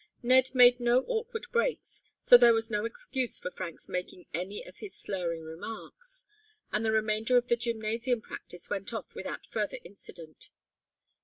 Ned 0.23 0.55
made 0.55 0.79
no 0.79 1.03
awkward 1.07 1.45
breaks, 1.51 2.01
so 2.23 2.35
there 2.35 2.55
was 2.55 2.71
no 2.71 2.85
excuse 2.85 3.37
for 3.37 3.51
Frank's 3.51 3.87
making 3.87 4.25
any 4.33 4.65
of 4.65 4.77
his 4.77 4.95
slurring 4.95 5.43
remarks, 5.43 6.25
and 6.73 6.83
the 6.83 6.91
remainder 6.91 7.37
of 7.37 7.49
the 7.49 7.55
gymnasium 7.55 8.19
practice 8.19 8.67
went 8.67 8.95
off 8.95 9.13
without 9.13 9.45
further 9.45 9.77
incident. 9.85 10.49